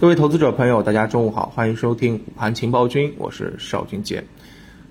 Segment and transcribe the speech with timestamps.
[0.00, 4.22] 各位投资者朋友，大家中午好，欢迎收听午盘情报君，我是邵军杰。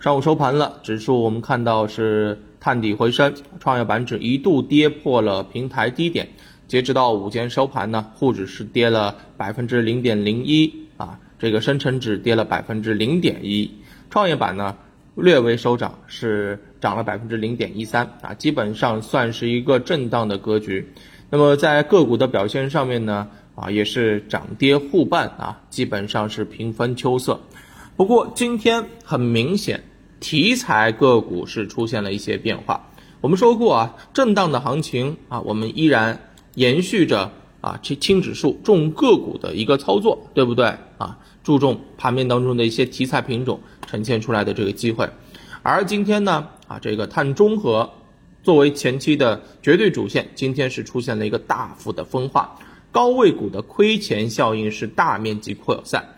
[0.02, 6.28] 上午收盘了，指数我们看到是探底回升，创业板指一度跌破了平台低点。
[6.68, 13.72] 截止到午间收盘呢，沪指是跌了百分之零点零一啊，这个深成指跌了百分之零点一，
[14.10, 14.76] 创业板呢
[15.16, 20.92] 略微收涨，是涨了百分之零点一三啊，基本上算是一个震荡的格局。
[21.30, 23.30] 那么在个股的表现上面呢？
[23.58, 27.42] 啊，也是涨跌互半啊，基本上是平分秋色。
[27.96, 29.84] 不过今天很明显，
[30.20, 32.92] 题材个股是出现了一些变化。
[33.20, 40.68] 我们说过啊，震荡的行情啊，我们依然延续着啊，轻轻指数重个股的一个操作，对不对
[41.00, 41.18] 啊？
[41.44, 45.10] 注重盘面当中的一些题材品种呈现出来的这个机会。
[45.64, 47.90] 而今天呢，啊，这个碳中和
[48.44, 52.56] 作为前期的绝对主线，今天是出现了一个大幅的分化。
[52.92, 56.16] 高位股的亏钱效应是大面积扩散，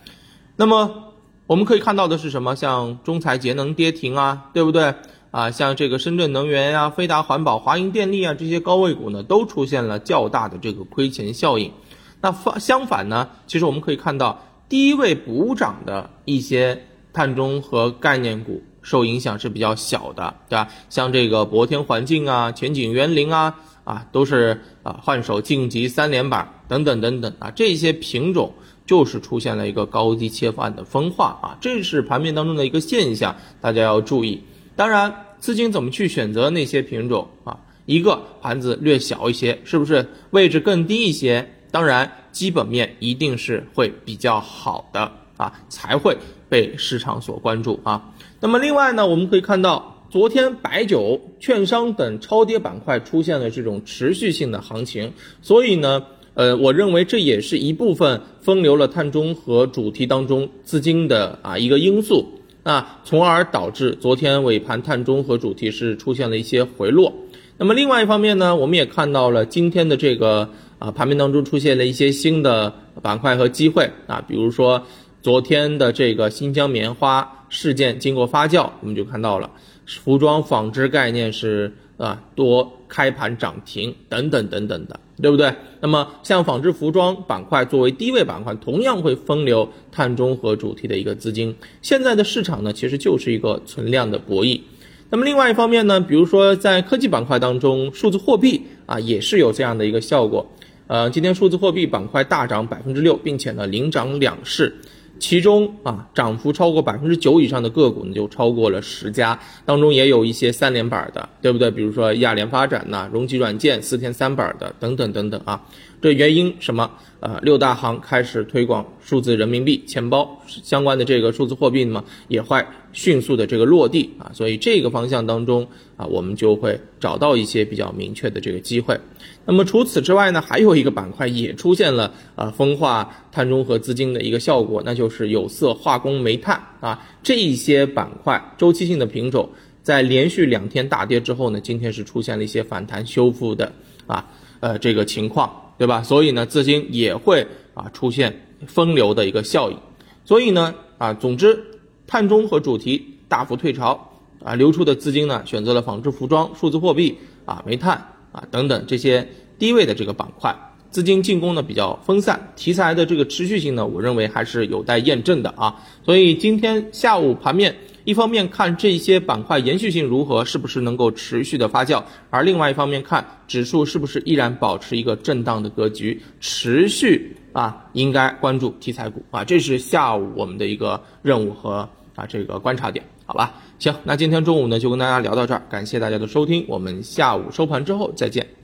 [0.56, 1.14] 那么
[1.48, 2.56] 我们可以看到的是什么？
[2.56, 4.94] 像中材节能跌停啊，对不对
[5.32, 5.52] 啊？
[5.52, 11.74] 像这个深圳能源呀、飞达环保、华银电力啊这些高位股呢，都出现了较大的这个亏钱效应。
[12.22, 16.84] 那反相反呢，其实我们可以看到低位补涨的一些
[17.14, 20.68] 碳中和概念股受影响是比较小的，对吧？
[20.90, 23.56] 像这个博天环境啊、前景园林啊。
[23.86, 28.54] 啊，都是啊换手晋级三连板等等等等啊，这些品种
[28.86, 34.44] 就是出现了一个高低切换的分化啊，这是盘面当中的一个现象，大家要注意。
[34.76, 37.58] 当然，资金怎么去选择那些品种啊？
[37.88, 41.50] 一个盘子略小一些，是不是位置更低一些？
[41.72, 46.16] 当然，基本面一定是会比较好的啊，才会
[46.48, 48.14] 被市场所关注啊。
[48.40, 49.96] 那么另外呢，我们可以看到。
[50.12, 62.26] 昨天白酒、券商等超跌板块出现了这种持续性的行情，所以呢，呃，我认为这也是一部分分流了碳中和主题当中资金的啊一个因素
[62.64, 67.14] 啊，从而导致昨天尾盘碳中和主题是出现了一些回落。
[67.60, 70.50] 那么另外一方面呢，我们也看到了今天的这个
[70.80, 72.74] 啊盘面当中出现了一些新的
[73.04, 74.84] 板块和机会啊，比如说
[75.22, 79.52] 昨天的这个新疆棉花事件经过发酵，我们就看到了。
[79.86, 85.54] 服装纺织概念是啊多开盘涨停等等等等的，对不对？
[85.82, 91.54] 那么像纺织服装板块作为低位板块，同样会分流碳中和主题的一个资金。
[91.82, 94.62] 现在的市场呢，其实就是一个存量的博弈。
[95.10, 100.50] 那么另外一方面呢，比如说在科技板块当中，数字货币啊也是有这样的一个效果。
[100.88, 104.74] 呃，今天数字货币板块大涨百分之六，并且呢领涨两市。
[105.20, 111.70] 其中啊，涨幅超过百分之九以上的个股呢，就超过了十家，当中也有一些三连板的，对不对？
[111.70, 115.62] 比如说亚联发展呐、荣基软件四天三板的等等等等啊。
[116.02, 116.90] 这原因什么？
[117.22, 125.68] 呃，六大行开始推广数字人民币钱包相关的这个数字货币嘛，也会迅速的这个落地啊，所以这个方向当中
[125.98, 128.98] 啊，我们就会找到一些比较明确的这个机会。
[129.44, 139.50] 那么除此之外呢，还有一个板块也出现了啊分化碳中和资金的一个效果，那就是有色、化工、煤炭啊这一些板块周期性的品种，
[139.84, 143.74] 在连续两天大跌之后呢，今天是出现了一些反弹修复的
[144.08, 144.26] 啊
[144.62, 145.66] 呃这个情况。
[145.80, 146.04] 对吧？
[146.04, 149.78] 所以呢，资金也会啊出现分流的一个效应。
[150.26, 151.58] 所以呢，啊，总之，
[152.06, 154.12] 碳中和主题大幅退潮
[154.44, 157.94] 啊，流出的资金呢，选择了纺织服装、数字货币啊、煤炭
[158.34, 159.26] 啊等等这些
[159.58, 160.54] 低位的这个板块，
[160.92, 165.82] 资金进攻呢比较分散，题材的这个持续性呢，我认为还是有待验证的啊。
[166.04, 167.74] 所以今天下午盘面。
[168.06, 183.54] 一方面看这些板块延续性如何，是不是能够持续的发酵；而另外一方面看指数是不是依然保持一个震荡的格局，持续啊，应该关注题材股啊，这是下午我们的一个任务和啊这个观察点，好吧？
[183.78, 188.59] 行，那今天中午呢就跟大家聊到这儿，感谢大家的收听，我们下午收盘之后再见。